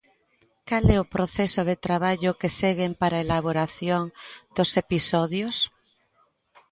Cal 0.69 0.85
é 0.95 0.97
o 1.03 1.09
proceso 1.15 1.61
de 1.69 1.75
traballo 1.85 2.37
que 2.39 2.55
seguen 2.59 2.91
para 3.01 3.15
a 3.17 3.23
elaboración 3.25 4.03
dos 4.55 4.71
episodios? 4.83 5.55